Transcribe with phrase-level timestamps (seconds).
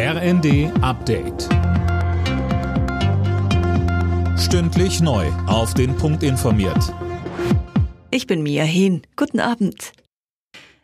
[0.00, 1.48] RND Update.
[4.38, 5.26] Stündlich neu.
[5.48, 6.94] Auf den Punkt informiert.
[8.12, 9.02] Ich bin Mia Hehn.
[9.16, 9.92] Guten Abend.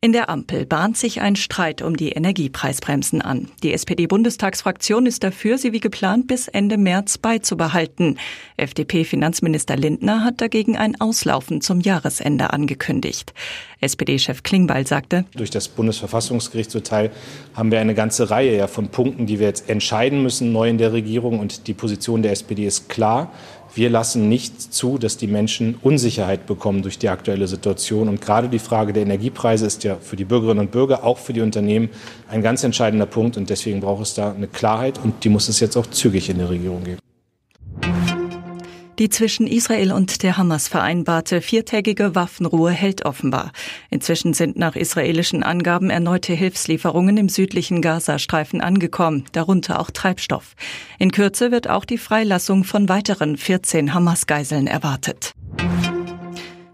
[0.00, 3.48] In der Ampel bahnt sich ein Streit um die Energiepreisbremsen an.
[3.62, 8.18] Die SPD-Bundestagsfraktion ist dafür, sie wie geplant bis Ende März beizubehalten.
[8.56, 13.34] FDP-Finanzminister Lindner hat dagegen ein Auslaufen zum Jahresende angekündigt.
[13.80, 17.10] SPD-Chef Klingbeil sagte, Durch das Bundesverfassungsgerichtsurteil
[17.54, 20.92] haben wir eine ganze Reihe von Punkten, die wir jetzt entscheiden müssen, neu in der
[20.92, 21.38] Regierung.
[21.38, 23.30] Und die Position der SPD ist klar.
[23.74, 28.08] Wir lassen nicht zu, dass die Menschen Unsicherheit bekommen durch die aktuelle Situation.
[28.08, 31.34] Und gerade die Frage der Energiepreise ist ja für die Bürgerinnen und Bürger, auch für
[31.34, 31.90] die Unternehmen,
[32.28, 33.36] ein ganz entscheidender Punkt.
[33.36, 34.98] Und deswegen braucht es da eine Klarheit.
[35.02, 36.98] Und die muss es jetzt auch zügig in der Regierung geben.
[38.98, 43.52] Die zwischen Israel und der Hamas vereinbarte viertägige Waffenruhe hält offenbar.
[43.90, 50.54] Inzwischen sind nach israelischen Angaben erneute Hilfslieferungen im südlichen Gazastreifen angekommen, darunter auch Treibstoff.
[50.98, 55.35] In Kürze wird auch die Freilassung von weiteren 14 Hamas-Geiseln erwartet.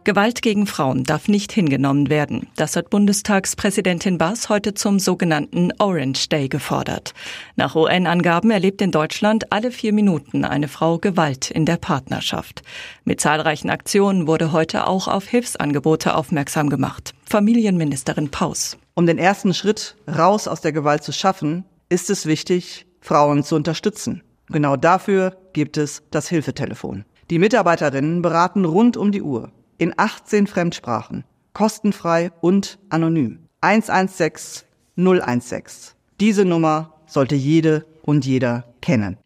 [0.05, 2.48] Gewalt gegen Frauen darf nicht hingenommen werden.
[2.56, 7.14] Das hat Bundestagspräsidentin Baas heute zum sogenannten Orange Day gefordert.
[7.55, 12.62] Nach UN-Angaben erlebt in Deutschland alle vier Minuten eine Frau Gewalt in der Partnerschaft.
[13.05, 17.14] Mit zahlreichen Aktionen wurde heute auch auf Hilfsangebote aufmerksam gemacht.
[17.25, 18.77] Familienministerin Paus.
[18.94, 23.55] Um den ersten Schritt raus aus der Gewalt zu schaffen, ist es wichtig, Frauen zu
[23.55, 24.22] unterstützen.
[24.48, 27.05] Genau dafür gibt es das Hilfetelefon.
[27.31, 33.48] Die Mitarbeiterinnen beraten rund um die Uhr in 18 Fremdsprachen, kostenfrei und anonym.
[33.62, 34.64] 116
[34.97, 35.94] 016.
[36.20, 39.19] Diese Nummer sollte jede und jeder kennen.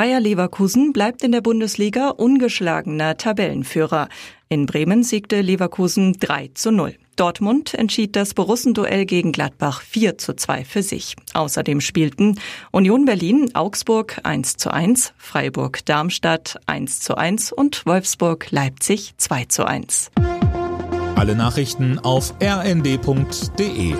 [0.00, 4.08] Bayer Leverkusen bleibt in der Bundesliga ungeschlagener Tabellenführer.
[4.48, 6.96] In Bremen siegte Leverkusen 3 zu 0.
[7.16, 11.16] Dortmund entschied das Borussenduell gegen Gladbach 4 zu 2 für sich.
[11.34, 12.40] Außerdem spielten
[12.70, 19.44] Union Berlin Augsburg 1 zu 1, Freiburg Darmstadt 1 zu 1 und Wolfsburg Leipzig 2
[19.44, 20.12] zu 1.
[21.14, 23.94] Alle Nachrichten auf rnd.de